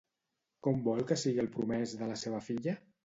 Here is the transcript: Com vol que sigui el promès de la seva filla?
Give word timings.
Com 0.67 0.79
vol 0.87 1.03
que 1.11 1.17
sigui 1.25 1.43
el 1.43 1.49
promès 1.59 1.95
de 2.01 2.09
la 2.13 2.17
seva 2.23 2.41
filla? 2.47 2.75